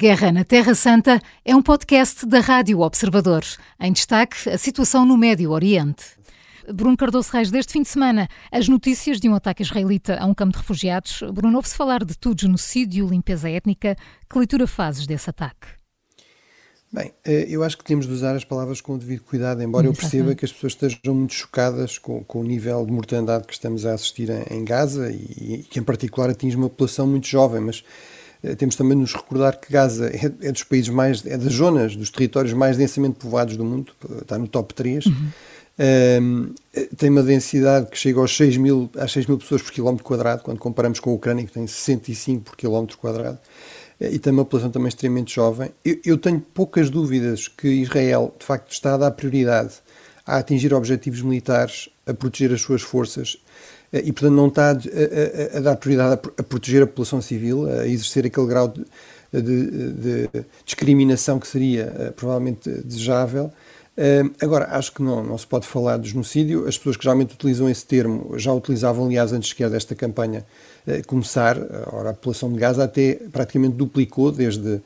Guerra 0.00 0.32
na 0.32 0.44
Terra 0.44 0.74
Santa 0.74 1.20
é 1.44 1.54
um 1.54 1.60
podcast 1.60 2.24
da 2.24 2.40
Rádio 2.40 2.80
Observador. 2.80 3.44
Em 3.78 3.92
destaque, 3.92 4.48
a 4.48 4.56
situação 4.56 5.04
no 5.04 5.14
Médio 5.14 5.50
Oriente. 5.50 6.02
Bruno 6.72 6.96
Cardoso 6.96 7.30
Reis, 7.30 7.50
deste 7.50 7.74
fim 7.74 7.82
de 7.82 7.88
semana, 7.90 8.26
as 8.50 8.66
notícias 8.66 9.20
de 9.20 9.28
um 9.28 9.34
ataque 9.34 9.62
israelita 9.62 10.16
a 10.18 10.24
um 10.24 10.32
campo 10.32 10.52
de 10.52 10.58
refugiados. 10.60 11.22
Bruno, 11.34 11.54
ouve-se 11.56 11.76
falar 11.76 12.02
de 12.02 12.16
tudo, 12.16 12.40
genocídio, 12.40 13.06
limpeza 13.08 13.50
étnica. 13.50 13.94
Que 14.26 14.38
leitura 14.38 14.66
fazes 14.66 15.06
desse 15.06 15.28
ataque? 15.28 15.66
Bem, 16.90 17.12
eh, 17.22 17.44
eu 17.50 17.62
acho 17.62 17.76
que 17.76 17.84
temos 17.84 18.06
de 18.06 18.12
usar 18.14 18.34
as 18.34 18.42
palavras 18.42 18.80
com 18.80 18.94
o 18.94 18.98
devido 18.98 19.22
cuidado, 19.24 19.62
embora 19.62 19.86
eu 19.86 19.92
perceba 19.92 20.34
que 20.34 20.46
as 20.46 20.52
pessoas 20.52 20.72
estejam 20.72 21.14
muito 21.14 21.34
chocadas 21.34 21.98
com, 21.98 22.24
com 22.24 22.40
o 22.40 22.42
nível 22.42 22.86
de 22.86 22.90
mortandade 22.90 23.46
que 23.46 23.52
estamos 23.52 23.84
a 23.84 23.92
assistir 23.92 24.30
em, 24.50 24.64
Gaza 24.64 25.10
e, 25.12 25.16
e 25.16 25.66
que, 25.70 25.78
em 25.78 25.82
particular, 25.82 26.30
atinge 26.30 26.56
uma 26.56 26.70
população 26.70 27.06
muito 27.06 27.26
jovem. 27.26 27.60
Mas 27.60 27.84
temos 28.56 28.76
também 28.76 28.96
de 28.96 29.02
nos 29.02 29.14
recordar 29.14 29.58
que 29.58 29.72
Gaza 29.72 30.08
é, 30.08 30.32
é, 30.46 30.52
dos 30.52 30.64
países 30.64 30.88
mais, 30.88 31.24
é 31.26 31.36
das 31.36 31.52
zonas, 31.52 31.94
dos 31.94 32.10
territórios 32.10 32.52
mais 32.52 32.76
densamente 32.76 33.18
povoados 33.18 33.56
do 33.56 33.64
mundo, 33.64 33.92
está 34.22 34.38
no 34.38 34.48
top 34.48 34.74
3. 34.74 35.06
Uhum. 35.06 35.28
Um, 35.80 36.54
tem 36.96 37.08
uma 37.08 37.22
densidade 37.22 37.86
que 37.86 37.96
chega 37.96 38.20
aos 38.20 38.36
6 38.36 38.58
mil, 38.58 38.90
às 38.98 39.12
6 39.12 39.26
mil 39.26 39.38
pessoas 39.38 39.62
por 39.62 39.72
quilómetro 39.72 40.04
quadrado, 40.04 40.42
quando 40.42 40.58
comparamos 40.58 41.00
com 41.00 41.10
a 41.10 41.14
Ucrânia, 41.14 41.44
que 41.44 41.52
tem 41.52 41.66
65 41.66 42.42
por 42.44 42.56
quilómetro 42.56 42.98
quadrado, 42.98 43.38
eh, 43.98 44.12
e 44.12 44.18
tem 44.18 44.30
uma 44.30 44.44
população 44.44 44.70
também 44.70 44.88
extremamente 44.88 45.34
jovem. 45.34 45.70
Eu, 45.82 45.98
eu, 46.04 46.18
tenho 46.18 46.38
poucas 46.38 46.90
dúvidas 46.90 47.48
que 47.48 47.66
Israel, 47.66 48.34
de 48.38 48.44
facto, 48.44 48.70
está 48.72 48.94
a 48.94 48.96
dar 48.98 49.10
prioridade 49.12 49.74
a 50.26 50.36
atingir 50.36 50.74
objetivos 50.74 51.22
militares, 51.22 51.88
a 52.06 52.12
proteger 52.12 52.52
as 52.52 52.60
suas 52.60 52.82
forças 52.82 53.38
eh, 53.38 53.79
e, 53.92 54.12
portanto, 54.12 54.34
não 54.34 54.48
está 54.48 54.70
a, 54.70 54.74
a, 54.74 55.58
a 55.58 55.60
dar 55.60 55.76
prioridade 55.76 56.20
a, 56.38 56.42
proteger 56.42 56.82
a 56.82 56.86
população 56.86 57.20
civil, 57.20 57.68
a 57.68 57.86
exercer 57.86 58.24
aquele 58.24 58.46
grau 58.46 58.68
de, 58.68 58.84
de, 59.32 59.92
de 59.92 60.28
discriminação 60.64 61.38
que 61.38 61.48
seria 61.48 61.92
eh, 61.98 62.10
provavelmente 62.10 62.70
desejável. 62.84 63.52
Uh, 63.98 64.32
agora, 64.40 64.66
acho 64.76 64.92
que 64.92 65.02
não, 65.02 65.22
não 65.22 65.36
se 65.36 65.46
pode 65.46 65.66
falar 65.66 65.98
de 65.98 66.08
genocídio. 66.08 66.66
As 66.66 66.78
pessoas 66.78 66.96
que 66.96 67.02
geralmente 67.02 67.34
utilizam 67.34 67.68
esse 67.68 67.84
termo 67.84 68.38
já 68.38 68.52
utilizavam, 68.52 69.06
aliás, 69.06 69.32
antes 69.32 69.50
sequer 69.50 69.68
desta 69.68 69.94
campanha 69.94 70.46
começar. 71.06 71.58
Ora, 71.92 72.10
a 72.10 72.14
população 72.14 72.50
de 72.50 72.58
Gaza 72.58 72.84
até 72.84 73.18
praticamente 73.30 73.74
duplicou 73.76 74.32
desde 74.32 74.80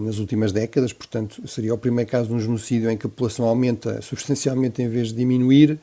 nas 0.00 0.18
últimas 0.18 0.52
décadas, 0.52 0.92
portanto, 0.92 1.42
seria 1.48 1.74
o 1.74 1.78
primeiro 1.78 2.08
caso 2.08 2.28
de 2.28 2.34
um 2.34 2.38
genocídio 2.38 2.88
em 2.88 2.96
que 2.96 3.06
a 3.06 3.10
população 3.10 3.46
aumenta 3.46 4.00
substancialmente 4.00 4.80
em 4.80 4.88
vez 4.88 5.08
de 5.08 5.14
diminuir. 5.14 5.80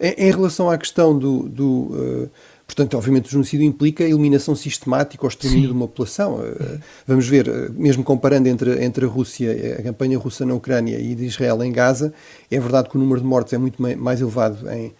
Em, 0.00 0.30
relação 0.30 0.70
à 0.70 0.78
questão 0.78 1.18
do, 1.18 1.48
do 1.48 2.30
Portanto, 2.70 2.96
obviamente, 2.96 3.26
o 3.26 3.30
genocídio 3.30 3.66
implica 3.66 4.04
a 4.04 4.06
eliminação 4.06 4.54
sistemática 4.54 5.24
ou 5.24 5.28
extermínio 5.28 5.66
de 5.66 5.72
uma 5.72 5.88
população. 5.88 6.40
Eh, 6.40 6.78
vamos 7.04 7.26
ver, 7.26 7.48
eh, 7.48 7.68
mesmo 7.72 8.04
comparando 8.04 8.48
entre, 8.48 8.84
entre 8.84 9.04
a 9.04 9.08
Rússia, 9.08 9.76
a 9.76 9.82
campanha 9.82 10.16
russa 10.16 10.46
na 10.46 10.54
Ucrânia 10.54 10.96
e 11.00 11.16
de 11.16 11.24
Israel 11.24 11.64
em 11.64 11.72
Gaza, 11.72 12.14
é 12.48 12.60
verdade 12.60 12.88
que 12.88 12.96
o 12.96 13.00
número 13.00 13.20
de 13.20 13.26
mortes 13.26 13.52
é 13.52 13.58
muito 13.58 13.82
mais 13.82 14.20
elevado 14.20 14.70
em, 14.70 14.94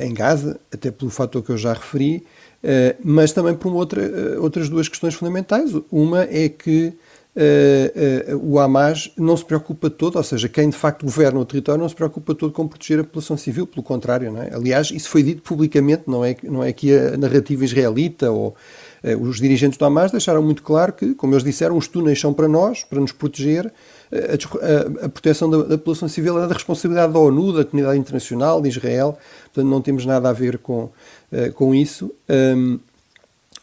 em 0.00 0.12
Gaza, 0.12 0.58
até 0.72 0.90
pelo 0.90 1.12
fator 1.12 1.44
que 1.44 1.50
eu 1.50 1.56
já 1.56 1.72
referi, 1.72 2.24
mas 3.04 3.32
também 3.32 3.54
por 3.54 3.72
outra, 3.72 4.02
outras 4.40 4.68
duas 4.68 4.88
questões 4.88 5.14
fundamentais. 5.14 5.72
Uma 5.92 6.22
é 6.22 6.48
que 6.48 6.92
Uh, 7.34 8.34
uh, 8.34 8.46
o 8.46 8.58
Hamas 8.58 9.10
não 9.16 9.34
se 9.34 9.44
preocupa 9.44 9.88
todo, 9.88 10.16
ou 10.16 10.22
seja, 10.22 10.50
quem 10.50 10.68
de 10.68 10.76
facto 10.76 11.06
governa 11.06 11.40
o 11.40 11.46
território 11.46 11.80
não 11.80 11.88
se 11.88 11.94
preocupa 11.94 12.34
todo 12.34 12.52
com 12.52 12.68
proteger 12.68 13.00
a 13.00 13.04
população 13.04 13.38
civil, 13.38 13.66
pelo 13.66 13.82
contrário, 13.82 14.30
não 14.30 14.42
é? 14.42 14.54
Aliás, 14.54 14.90
isso 14.90 15.08
foi 15.08 15.22
dito 15.22 15.40
publicamente, 15.40 16.02
não 16.06 16.22
é, 16.22 16.36
não 16.42 16.62
é 16.62 16.74
que 16.74 16.94
a 16.94 17.16
narrativa 17.16 17.64
israelita 17.64 18.30
ou 18.30 18.54
uh, 19.02 19.22
os 19.22 19.40
dirigentes 19.40 19.78
do 19.78 19.84
Hamas 19.86 20.10
deixaram 20.10 20.42
muito 20.42 20.62
claro 20.62 20.92
que, 20.92 21.14
como 21.14 21.32
eles 21.32 21.42
disseram, 21.42 21.74
os 21.78 21.88
túneis 21.88 22.20
são 22.20 22.34
para 22.34 22.46
nós, 22.46 22.84
para 22.84 23.00
nos 23.00 23.12
proteger, 23.12 23.72
a, 24.12 25.04
a, 25.04 25.06
a 25.06 25.08
proteção 25.08 25.48
da, 25.48 25.62
da, 25.62 25.78
população 25.78 26.08
civil 26.08 26.38
é 26.38 26.46
da 26.46 26.52
responsabilidade 26.52 27.14
da 27.14 27.18
ONU, 27.18 27.50
da 27.54 27.64
comunidade 27.64 27.98
internacional, 27.98 28.60
de 28.60 28.68
Israel, 28.68 29.16
portanto 29.44 29.70
não 29.70 29.80
temos 29.80 30.04
nada 30.04 30.28
a 30.28 30.34
ver 30.34 30.58
com, 30.58 30.90
com 31.54 31.74
isso. 31.74 32.12
Um, 32.28 32.78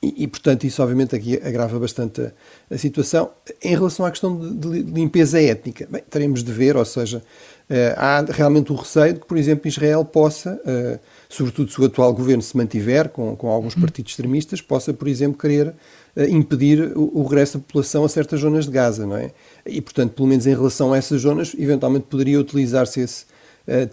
e, 0.01 0.23
e, 0.23 0.27
portanto, 0.27 0.63
isso 0.63 0.81
obviamente 0.81 1.13
aqui 1.13 1.35
agrava 1.43 1.77
bastante 1.77 2.21
a, 2.21 2.31
a, 2.71 2.77
situação. 2.77 3.31
Em 3.61 3.75
relação 3.75 4.05
à 4.05 4.11
questão 4.11 4.39
de, 4.39 4.83
de 4.83 4.91
limpeza 4.91 5.41
étnica, 5.41 5.87
bem, 5.89 6.01
teremos 6.09 6.41
de 6.41 6.51
ver, 6.53 6.77
ou 6.77 6.85
seja, 6.85 7.17
uh, 7.17 7.73
há 7.97 8.25
realmente 8.29 8.71
o 8.71 8.75
receio 8.75 9.13
de 9.13 9.19
que, 9.19 9.25
por 9.25 9.37
exemplo, 9.37 9.67
Israel 9.67 10.05
possa, 10.05 10.53
uh, 10.53 10.99
sobretudo 11.27 11.69
se 11.69 11.81
o 11.81 11.85
atual 11.85 12.13
governo 12.13 12.41
se 12.41 12.55
mantiver 12.55 13.09
com, 13.09 13.35
com 13.35 13.49
alguns 13.49 13.75
uhum. 13.75 13.81
partidos 13.81 14.13
extremistas, 14.13 14.61
possa, 14.61 14.93
por 14.93 15.05
exemplo, 15.05 15.37
querer 15.37 15.67
uh, 15.67 16.23
impedir 16.29 16.93
o, 16.95 17.19
o, 17.19 17.23
regresso 17.23 17.57
da 17.57 17.63
população 17.65 18.05
a 18.05 18.09
certas 18.09 18.39
zonas 18.39 18.65
de 18.65 18.71
Gaza, 18.71 19.05
não 19.05 19.17
é? 19.17 19.31
E, 19.65 19.81
portanto, 19.81 20.13
pelo 20.13 20.29
menos 20.29 20.47
em 20.47 20.55
relação 20.55 20.93
a 20.93 20.97
essas 20.97 21.21
zonas, 21.21 21.53
eventualmente 21.59 22.05
poderia 22.09 22.39
utilizar-se 22.39 23.01
esse 23.01 23.25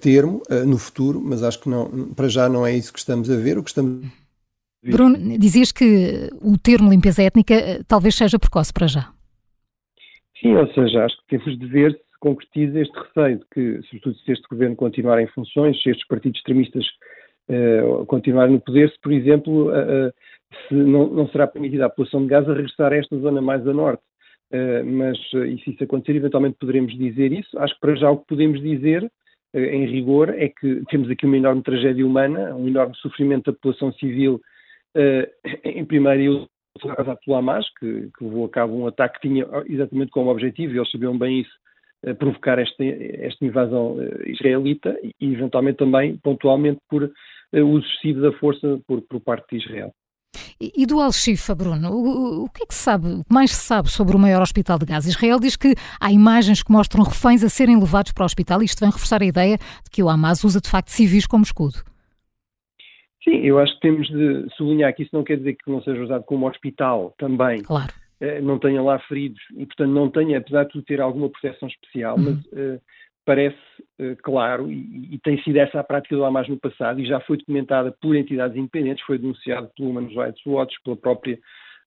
termo 0.00 0.40
no 0.66 0.78
futuro, 0.78 1.20
mas 1.22 1.42
acho 1.42 1.60
que 1.60 1.68
não, 1.68 2.08
para 2.16 2.28
já 2.28 2.48
não 2.48 2.66
é 2.66 2.74
isso 2.74 2.90
que 2.90 2.98
estamos 2.98 3.28
a 3.28 3.36
ver. 3.36 3.58
O 3.58 3.62
que 3.62 3.68
estamos 3.68 4.06
Bruno, 4.82 5.16
dizias 5.38 5.72
que 5.72 6.28
o 6.40 6.56
termo 6.58 6.90
limpeza 6.90 7.22
étnica 7.22 7.54
eh, 7.54 7.80
talvez 7.88 8.14
seja 8.14 8.38
precoce 8.38 8.72
para 8.72 8.86
já. 8.86 9.12
Sim, 10.40 10.54
ou 10.54 10.72
seja, 10.72 11.04
acho 11.04 11.16
que 11.18 11.38
temos 11.38 11.58
de 11.58 11.66
ver 11.66 11.92
se 11.92 12.18
concretiza 12.20 12.80
este 12.80 12.98
receio 12.98 13.38
de 13.38 13.44
que, 13.52 13.82
sobretudo 13.88 14.16
se 14.18 14.32
este 14.32 14.46
governo 14.48 14.76
continuar 14.76 15.20
em 15.20 15.26
funções, 15.28 15.80
se 15.82 15.90
estes 15.90 16.06
partidos 16.06 16.38
extremistas 16.38 16.84
uh, 17.48 18.04
continuarem 18.06 18.54
no 18.54 18.60
poder, 18.60 18.90
se, 18.90 19.00
por 19.00 19.12
exemplo, 19.12 19.70
uh, 19.70 20.12
se 20.68 20.74
não, 20.74 21.08
não, 21.08 21.28
será 21.28 21.46
permitida 21.46 21.86
à 21.86 21.88
população 21.88 22.22
de 22.22 22.28
Gaza 22.28 22.54
regressar 22.54 22.92
a 22.92 22.96
esta 22.96 23.18
zona 23.18 23.40
mais 23.40 23.66
a 23.66 23.72
norte. 23.72 24.02
Uh, 24.52 24.84
mas, 24.84 25.18
e 25.32 25.58
se 25.64 25.70
isso 25.70 25.84
acontecer, 25.84 26.16
eventualmente 26.16 26.58
poderemos 26.60 26.96
dizer 26.96 27.32
isso. 27.32 27.58
Acho 27.58 27.74
que 27.74 27.80
para 27.80 27.96
já 27.96 28.10
o 28.10 28.18
que 28.18 28.26
podemos 28.26 28.60
dizer, 28.60 29.10
em 29.54 29.86
rigor, 29.86 30.28
é 30.30 30.48
que 30.48 30.82
temos 30.90 31.10
aqui 31.10 31.24
uma 31.24 31.36
enorme 31.36 31.62
tragédia 31.62 32.06
humana, 32.06 32.54
um 32.54 32.68
enorme 32.68 32.94
sofrimento 32.96 33.46
da 33.46 33.52
população 33.54 33.90
civil 33.94 34.40
em 35.64 35.84
primeiro 35.84 36.48
lugar, 36.82 37.16
pelo 37.24 37.36
Hamas, 37.36 37.66
que, 37.78 38.10
que 38.16 38.24
levou 38.24 38.46
a 38.46 38.50
cabo 38.50 38.74
um 38.74 38.86
ataque 38.86 39.20
que 39.20 39.28
tinha 39.28 39.46
exatamente 39.66 40.10
como 40.10 40.30
objetivo, 40.30 40.74
e 40.74 40.78
eles 40.78 40.90
sabiam 40.90 41.16
bem 41.16 41.40
isso, 41.40 41.50
uh, 42.04 42.14
provocar 42.14 42.58
esta, 42.58 42.84
esta 42.84 43.44
invasão 43.44 43.96
uh, 43.96 44.28
israelita 44.28 44.96
e, 45.02 45.32
eventualmente 45.32 45.78
também, 45.78 46.16
pontualmente, 46.18 46.80
por 46.88 47.10
uso 47.52 47.86
excessivo 47.86 48.20
da 48.20 48.32
força 48.38 48.80
por, 48.86 49.00
por 49.02 49.20
parte 49.20 49.46
de 49.50 49.64
Israel. 49.64 49.92
E, 50.60 50.86
do 50.86 51.00
Al-Shifa, 51.00 51.54
Bruno, 51.54 51.90
o, 51.90 52.44
o, 52.44 52.50
que 52.50 52.62
é 52.62 52.66
que 52.66 52.74
se 52.74 52.82
sabe, 52.82 53.08
o 53.08 53.24
que 53.24 53.32
mais 53.32 53.52
se 53.52 53.62
sabe 53.62 53.90
sobre 53.90 54.16
o 54.16 54.18
maior 54.18 54.42
hospital 54.42 54.78
de 54.78 54.86
Gaza? 54.86 55.08
Israel 55.08 55.38
diz 55.38 55.54
que 55.54 55.74
há 56.00 56.10
imagens 56.10 56.62
que 56.62 56.72
mostram 56.72 57.04
reféns 57.04 57.44
a 57.44 57.48
serem 57.48 57.78
levados 57.78 58.12
para 58.12 58.22
o 58.22 58.26
hospital 58.26 58.62
e 58.62 58.64
isto 58.64 58.80
vem 58.80 58.90
reforçar 58.90 59.22
a 59.22 59.26
ideia 59.26 59.58
de 59.58 59.90
que 59.90 60.02
o 60.02 60.08
Hamas 60.08 60.44
usa 60.44 60.60
de 60.60 60.68
facto 60.68 60.88
civis 60.90 61.26
como 61.26 61.44
escudo. 61.44 61.82
Sim, 63.28 63.38
eu 63.38 63.58
acho 63.58 63.74
que 63.74 63.80
temos 63.80 64.08
de 64.08 64.46
sublinhar 64.56 64.94
que 64.94 65.02
isso 65.02 65.14
não 65.14 65.24
quer 65.24 65.36
dizer 65.36 65.54
que 65.54 65.68
não 65.68 65.82
seja 65.82 66.00
usado 66.00 66.22
como 66.24 66.48
hospital 66.48 67.12
também. 67.18 67.62
Claro. 67.62 67.92
Uh, 68.20 68.40
não 68.40 68.58
tenha 68.58 68.80
lá 68.80 68.98
feridos 69.00 69.42
e, 69.56 69.66
portanto, 69.66 69.90
não 69.90 70.08
tenha, 70.08 70.38
apesar 70.38 70.64
de 70.64 70.80
ter 70.82 71.00
alguma 71.00 71.28
proteção 71.28 71.68
especial, 71.68 72.16
uhum. 72.16 72.24
mas 72.24 72.46
uh, 72.46 72.80
parece 73.26 73.58
uh, 74.00 74.16
claro, 74.22 74.70
e, 74.70 75.14
e, 75.14 75.18
tem 75.18 75.42
sido 75.42 75.56
essa 75.56 75.80
a 75.80 75.84
prática 75.84 76.14
do 76.14 76.24
Hamas 76.24 76.48
no 76.48 76.56
passado, 76.56 77.00
e 77.00 77.06
já 77.06 77.20
foi 77.20 77.36
documentada 77.36 77.94
por 78.00 78.14
entidades 78.14 78.56
independentes, 78.56 79.04
foi 79.04 79.18
denunciado 79.18 79.68
pelo 79.76 79.90
Human 79.90 80.06
Rights 80.06 80.46
Watch, 80.46 80.74
pela 80.84 80.96
própria, 80.96 81.38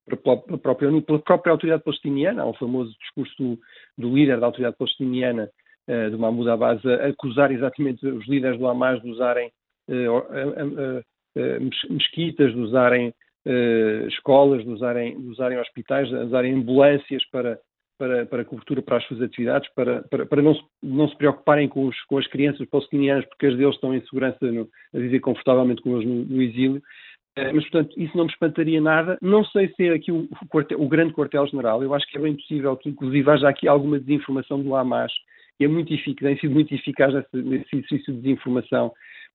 pela 0.05 0.37
própria 0.59 0.89
ONU, 0.89 1.01
pela 1.01 1.19
própria 1.19 1.51
autoridade 1.51 1.83
palestiniana, 1.83 2.43
há 2.43 2.45
um 2.45 2.53
famoso 2.53 2.93
discurso 2.99 3.33
do, 3.39 3.59
do 3.97 4.13
líder 4.13 4.39
da 4.39 4.45
autoridade 4.45 4.77
palestiniana, 4.77 5.49
do 6.11 6.19
Mahmoud 6.19 6.47
Abbas, 6.47 6.85
a 6.85 7.07
acusar 7.07 7.51
exatamente 7.51 8.05
os 8.05 8.27
líderes 8.27 8.59
do 8.59 8.67
Hamas 8.67 9.01
de 9.01 9.09
usarem 9.09 9.51
eh, 9.89 11.03
mesquitas, 11.89 12.53
de 12.53 12.59
usarem 12.59 13.13
uh, 13.45 14.07
escolas, 14.07 14.63
de 14.63 14.69
usarem, 14.69 15.19
de 15.19 15.27
usarem 15.27 15.59
hospitais, 15.59 16.07
de 16.07 16.15
usarem 16.15 16.53
ambulâncias 16.53 17.23
para, 17.31 17.59
para, 17.97 18.25
para 18.25 18.45
cobertura 18.45 18.81
para 18.81 18.97
as 18.97 19.05
suas 19.05 19.21
atividades, 19.21 19.69
para, 19.75 20.03
para, 20.03 20.25
para 20.25 20.41
não, 20.41 20.55
se, 20.55 20.61
não 20.81 21.07
se 21.09 21.17
preocuparem 21.17 21.67
com, 21.67 21.87
os, 21.87 22.01
com 22.03 22.17
as 22.17 22.27
crianças 22.27 22.67
palestinianas, 22.69 23.25
porque 23.25 23.47
as 23.47 23.57
deles 23.57 23.75
estão 23.75 23.93
em 23.93 24.01
segurança 24.05 24.37
no, 24.41 24.67
a 24.93 24.97
viver 24.97 25.19
confortavelmente 25.19 25.81
com 25.81 25.97
eles 25.97 26.07
no, 26.07 26.25
no 26.25 26.41
exílio. 26.41 26.81
Uh, 27.37 27.53
mas, 27.53 27.69
portanto, 27.69 27.93
isso 27.97 28.17
não 28.17 28.25
me 28.25 28.31
espantaria 28.31 28.81
nada. 28.81 29.17
Não 29.21 29.43
sei 29.45 29.69
se 29.75 29.87
é 29.87 29.93
aqui 29.93 30.11
o, 30.11 30.27
o, 30.41 30.47
quartel, 30.47 30.81
o 30.81 30.87
grande 30.87 31.13
quartel-general. 31.13 31.83
Eu 31.83 31.93
acho 31.93 32.07
que 32.07 32.17
é 32.17 32.21
bem 32.21 32.35
possível 32.35 32.75
que, 32.77 32.89
inclusive, 32.89 33.29
haja 33.29 33.49
aqui 33.49 33.67
alguma 33.67 33.99
desinformação 33.99 34.61
do 34.61 34.75
Hamas. 34.75 35.11
É 35.61 35.67
muito 35.67 35.93
eficaz, 35.93 36.31
tem 36.31 36.39
sido 36.39 36.53
muito 36.53 36.73
eficaz 36.73 37.13
nesse, 37.13 37.35
nesse 37.35 37.75
exercício 37.75 38.13
de 38.13 38.21
desinformação 38.21 38.93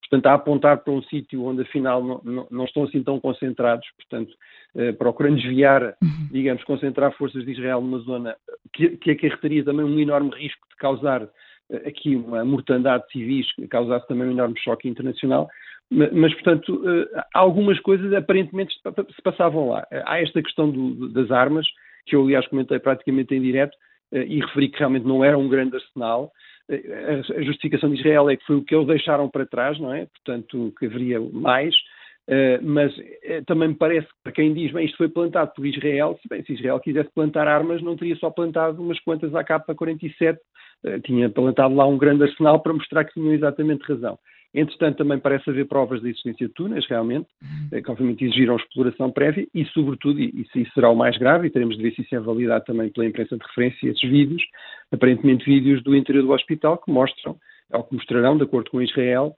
portanto, 0.08 0.26
a 0.26 0.34
apontar 0.34 0.78
para 0.78 0.92
um 0.92 1.02
sítio 1.04 1.44
onde 1.44 1.62
afinal 1.62 2.02
não, 2.02 2.20
não, 2.22 2.46
não, 2.50 2.64
estão 2.64 2.84
assim 2.84 3.02
tão 3.02 3.18
concentrados, 3.18 3.86
portanto, 3.96 4.34
eh, 4.76 4.92
procurando 4.92 5.36
desviar, 5.36 5.96
uhum. 6.02 6.28
digamos, 6.30 6.62
concentrar 6.64 7.12
forças 7.16 7.44
de 7.44 7.52
Israel 7.52 7.80
numa 7.80 7.98
zona 8.00 8.36
que, 8.72 8.96
que 8.96 9.12
acarretaria 9.12 9.64
também 9.64 9.84
um 9.84 9.98
enorme 9.98 10.30
risco 10.36 10.66
de 10.68 10.76
causar 10.76 11.22
eh, 11.70 11.88
aqui 11.88 12.16
uma 12.16 12.44
mortandade 12.44 13.04
de 13.06 13.12
civis, 13.12 13.52
que 13.54 13.66
causasse 13.66 14.06
também 14.06 14.28
um 14.28 14.32
enorme 14.32 14.58
choque 14.58 14.88
internacional, 14.88 15.48
mas, 15.90 16.12
mas 16.12 16.34
portanto, 16.34 16.82
eh, 16.86 17.24
algumas 17.32 17.80
coisas 17.80 18.12
aparentemente 18.12 18.74
se 18.74 19.22
passavam 19.22 19.70
lá. 19.70 19.86
Há 20.04 20.20
esta 20.20 20.42
questão 20.42 20.70
do, 20.70 21.08
das 21.08 21.30
armas, 21.30 21.66
que 22.06 22.14
eu 22.14 22.22
aliás 22.22 22.46
comentei 22.48 22.78
praticamente 22.78 23.34
em 23.34 23.40
direto 23.40 23.76
e 24.12 24.38
referi 24.38 24.68
que 24.68 24.78
realmente 24.78 25.06
não 25.06 25.24
era 25.24 25.36
um 25.36 25.48
grande 25.48 25.74
arsenal. 25.74 26.30
A 26.70 27.42
justificação 27.42 27.90
de 27.90 28.00
Israel 28.00 28.30
é 28.30 28.36
que 28.36 28.44
foi 28.46 28.56
o 28.56 28.64
que 28.64 28.74
eles 28.74 28.86
deixaram 28.86 29.28
para 29.28 29.46
trás, 29.46 29.78
não 29.78 29.92
é? 29.92 30.06
Portanto, 30.06 30.72
que 30.78 30.86
haveria 30.86 31.20
mais. 31.20 31.74
Uh, 32.26 32.56
mas 32.62 32.96
uh, 32.96 33.44
também 33.46 33.68
me 33.68 33.74
parece 33.74 34.06
que 34.06 34.14
para 34.22 34.32
quem 34.32 34.54
diz, 34.54 34.72
bem, 34.72 34.86
isto 34.86 34.96
foi 34.96 35.10
plantado 35.10 35.52
por 35.54 35.66
Israel, 35.66 36.18
se, 36.22 36.28
bem, 36.28 36.42
se 36.42 36.54
Israel 36.54 36.80
quisesse 36.80 37.10
plantar 37.14 37.46
armas, 37.46 37.82
não 37.82 37.96
teria 37.96 38.16
só 38.16 38.30
plantado 38.30 38.80
umas 38.82 38.98
quantas 39.00 39.34
AK-47, 39.34 40.38
uh, 40.84 41.00
tinha 41.00 41.28
plantado 41.28 41.74
lá 41.74 41.86
um 41.86 41.98
grande 41.98 42.22
arsenal 42.22 42.60
para 42.60 42.72
mostrar 42.72 43.04
que 43.04 43.12
tinham 43.12 43.34
exatamente 43.34 43.84
razão. 43.86 44.18
Entretanto, 44.54 44.98
também 44.98 45.18
parece 45.18 45.50
haver 45.50 45.66
provas 45.66 46.00
da 46.00 46.08
existência 46.08 46.46
de 46.46 46.54
túneis, 46.54 46.86
realmente, 46.86 47.26
uhum. 47.42 47.82
que 47.82 47.90
obviamente 47.90 48.24
exigiram 48.24 48.56
exploração 48.56 49.10
prévia 49.10 49.46
e, 49.52 49.64
sobretudo, 49.66 50.20
e 50.20 50.46
isso, 50.54 50.72
será 50.72 50.88
o 50.90 50.94
mais 50.94 51.18
grave, 51.18 51.48
e 51.48 51.50
teremos 51.50 51.76
de 51.76 51.82
ver 51.82 51.92
se 51.94 52.02
isso 52.02 52.14
é 52.14 52.20
validado 52.20 52.64
também 52.64 52.88
pela 52.90 53.06
imprensa 53.06 53.36
de 53.36 53.44
referência, 53.44 53.90
esses 53.90 54.08
vídeos, 54.08 54.42
aparentemente 54.92 55.44
vídeos 55.44 55.82
do 55.82 55.96
interior 55.96 56.22
do 56.22 56.32
hospital, 56.32 56.78
que 56.78 56.90
mostram, 56.90 57.36
ou 57.72 57.82
que 57.82 57.94
mostrarão, 57.94 58.36
de 58.36 58.44
acordo 58.44 58.70
com 58.70 58.80
Israel, 58.80 59.34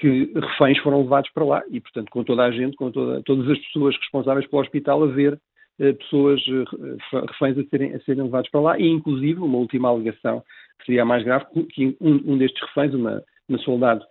que 0.00 0.32
reféns 0.34 0.78
foram 0.78 1.02
levados 1.02 1.30
para 1.32 1.44
lá 1.44 1.62
e, 1.70 1.80
portanto, 1.80 2.10
com 2.10 2.24
toda 2.24 2.44
a 2.44 2.50
gente, 2.50 2.76
com 2.76 2.90
toda, 2.90 3.22
todas 3.24 3.48
as 3.50 3.58
pessoas 3.58 3.96
responsáveis 3.96 4.46
pelo 4.48 4.62
hospital 4.62 5.04
a 5.04 5.06
ver 5.06 5.38
eh, 5.78 5.92
pessoas, 5.92 6.40
eh, 6.48 7.20
reféns 7.26 7.58
a 7.58 7.64
serem, 7.64 7.94
a 7.94 8.00
serem 8.00 8.24
levados 8.24 8.50
para 8.50 8.60
lá 8.60 8.78
e, 8.78 8.88
inclusive, 8.88 9.40
uma 9.40 9.58
última 9.58 9.88
alegação 9.88 10.42
que 10.78 10.86
seria 10.86 11.02
a 11.02 11.04
mais 11.04 11.22
grave, 11.24 11.44
que 11.70 11.96
um, 12.00 12.32
um 12.32 12.38
destes 12.38 12.62
reféns, 12.68 12.94
uma, 12.94 13.22
uma 13.48 13.58
soldado 13.58 14.02
eh, 14.02 14.06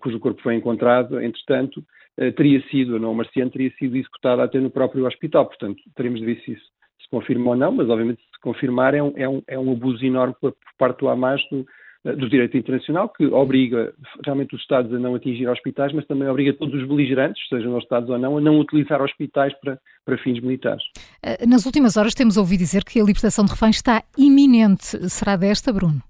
cujo 0.00 0.20
corpo 0.20 0.42
foi 0.42 0.54
encontrado, 0.54 1.20
entretanto, 1.20 1.84
eh, 2.16 2.32
teria 2.32 2.60
sido, 2.68 2.98
não 2.98 3.14
marciano, 3.14 3.50
teria 3.50 3.72
sido 3.78 3.96
executada 3.96 4.42
até 4.42 4.58
no 4.60 4.70
próprio 4.70 5.06
hospital. 5.06 5.46
Portanto, 5.46 5.82
teremos 5.94 6.20
de 6.20 6.26
ver 6.26 6.40
se 6.42 6.52
isso 6.52 6.64
se 7.00 7.08
confirma 7.10 7.50
ou 7.50 7.56
não, 7.56 7.72
mas 7.72 7.88
obviamente 7.88 8.20
se 8.20 8.40
confirmar 8.40 8.94
é 8.94 9.02
um, 9.02 9.12
é 9.16 9.28
um, 9.28 9.42
é 9.46 9.58
um 9.58 9.72
abuso 9.72 10.04
enorme 10.04 10.34
por, 10.40 10.52
por 10.52 10.72
parte 10.76 11.00
do 11.00 11.08
Hamas 11.08 11.40
do, 11.50 11.66
eh, 12.04 12.12
do 12.12 12.28
direito 12.28 12.56
internacional, 12.56 13.08
que 13.08 13.26
obriga 13.26 13.92
realmente 14.24 14.54
os 14.54 14.60
Estados 14.60 14.92
a 14.92 14.98
não 14.98 15.14
atingir 15.14 15.48
hospitais, 15.48 15.92
mas 15.92 16.06
também 16.06 16.28
obriga 16.28 16.52
todos 16.52 16.74
os 16.80 16.88
beligerantes, 16.88 17.40
sejam 17.48 17.76
os 17.76 17.82
Estados 17.82 18.08
ou 18.10 18.18
não, 18.18 18.36
a 18.36 18.40
não 18.40 18.58
utilizar 18.58 19.02
hospitais 19.02 19.52
para, 19.60 19.78
para 20.04 20.18
fins 20.18 20.40
militares. 20.40 20.82
Eh, 21.22 21.46
nas 21.46 21.66
últimas 21.66 21.96
horas 21.96 22.14
temos 22.14 22.36
ouvido 22.36 22.60
dizer 22.60 22.84
que 22.84 23.00
a 23.00 23.04
libertação 23.04 23.44
de 23.44 23.52
reféns 23.52 23.76
está 23.76 24.02
iminente. 24.16 25.08
Será 25.08 25.36
desta, 25.36 25.72
Bruno? 25.72 26.02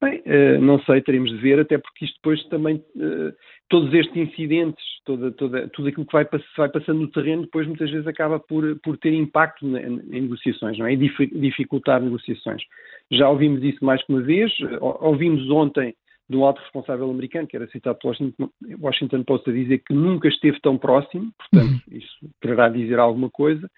Bem, 0.00 0.22
uh, 0.24 0.60
não 0.62 0.80
sei, 0.80 1.02
teremos 1.02 1.30
de 1.30 1.36
ver, 1.36 1.60
até 1.60 1.76
porque 1.76 2.06
isto 2.06 2.14
depois 2.16 2.42
também, 2.48 2.76
uh, 2.96 3.34
todos 3.68 3.92
estes 3.92 4.16
incidentes, 4.16 4.82
toda, 5.04 5.30
toda, 5.32 5.68
tudo 5.68 5.88
aquilo 5.88 6.06
que 6.06 6.12
vai, 6.12 6.26
vai, 6.56 6.68
passando 6.70 7.00
no 7.00 7.08
terreno, 7.08 7.42
depois 7.42 7.66
muitas 7.66 7.90
vezes 7.90 8.06
acaba 8.06 8.40
por, 8.40 8.78
por 8.80 8.96
ter 8.96 9.12
impacto 9.12 9.66
em, 9.76 10.00
negociações, 10.08 10.78
não 10.78 10.86
é? 10.86 10.94
E 10.94 10.96
dificultar 10.96 12.00
negociações. 12.00 12.62
Já 13.10 13.28
ouvimos 13.28 13.62
isso 13.62 13.84
mais 13.84 14.02
que 14.02 14.10
uma 14.10 14.22
vez, 14.22 14.50
ouvimos 14.80 15.50
ontem 15.50 15.94
de 16.30 16.36
um 16.36 16.44
alto 16.44 16.60
responsável 16.60 17.10
americano, 17.10 17.46
que 17.46 17.56
era 17.56 17.66
citado 17.66 17.98
pelo 17.98 18.34
Washington 18.80 19.22
Post, 19.24 19.50
a 19.50 19.52
dizer 19.52 19.78
que 19.78 19.92
nunca 19.92 20.28
esteve 20.28 20.60
tão 20.60 20.78
próximo, 20.78 21.30
portanto, 21.36 21.72
uhum. 21.72 21.98
isso 21.98 22.30
quererá 22.40 22.68
dizer 22.68 22.98
alguma 22.98 23.28
coisa 23.28 23.68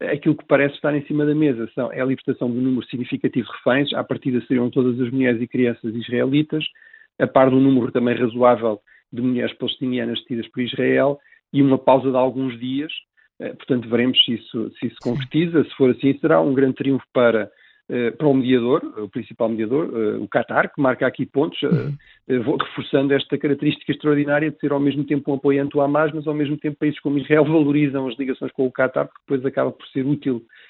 aquilo 0.00 0.36
que 0.36 0.44
parece 0.44 0.74
estar 0.76 0.94
em 0.94 1.04
cima 1.06 1.26
da 1.26 1.34
mesa 1.34 1.68
são, 1.74 1.92
é 1.92 2.00
a 2.00 2.04
libertação 2.04 2.50
de 2.50 2.58
um 2.58 2.62
número 2.62 2.86
significativo 2.86 3.46
de 3.46 3.52
reféns, 3.52 3.92
à 3.94 4.04
partida 4.04 4.40
seriam 4.46 4.70
todas 4.70 5.00
as 5.00 5.10
mulheres 5.10 5.40
e 5.40 5.48
crianças 5.48 5.94
israelitas, 5.94 6.64
a 7.18 7.26
par 7.26 7.50
do 7.50 7.58
número 7.58 7.90
também 7.90 8.14
razoável 8.14 8.80
de 9.12 9.20
mulheres 9.22 9.56
palestinianas 9.56 10.20
detidas 10.20 10.46
por 10.48 10.62
Israel, 10.62 11.18
e 11.52 11.62
uma 11.62 11.78
pausa 11.78 12.10
de 12.10 12.16
alguns 12.16 12.58
dias, 12.60 12.92
eh, 13.40 13.54
portanto 13.54 13.88
veremos 13.88 14.22
se 14.24 14.34
isso 14.34 14.70
se 14.78 14.86
isso 14.86 14.96
concretiza, 15.02 15.64
se 15.64 15.74
for 15.76 15.90
assim 15.90 16.16
será 16.18 16.40
um 16.40 16.54
grande 16.54 16.74
triunfo 16.74 17.06
para 17.12 17.50
para 18.18 18.28
o 18.28 18.34
mediador, 18.34 18.82
o 18.98 19.08
principal 19.08 19.48
mediador, 19.48 19.90
eh, 19.94 20.18
o 20.18 20.28
Qatar, 20.28 20.72
que 20.72 20.80
marca 20.80 21.06
aqui 21.06 21.24
pontos, 21.24 21.60
uhum. 21.62 21.96
reforçando 22.28 23.14
esta 23.14 23.38
característica 23.38 23.90
extraordinária 23.90 24.50
de 24.50 24.58
ser 24.58 24.72
ao 24.72 24.80
mesmo 24.80 25.04
tempo 25.04 25.30
um 25.30 25.34
apoiante 25.36 25.72
do 25.72 25.80
Hamas, 25.80 26.12
mas 26.12 26.26
ao 26.26 26.34
mesmo 26.34 26.58
tempo 26.58 26.76
países 26.78 27.00
como 27.00 27.18
Israel 27.18 27.44
valorizam 27.44 28.06
as 28.06 28.18
ligações 28.18 28.52
com 28.52 28.66
o 28.66 28.70
Qatar, 28.72 29.06
porque 29.06 29.20
depois 29.26 29.46
acaba 29.46 29.72
por 29.72 29.86
ser 29.88 30.04
útil 30.04 30.42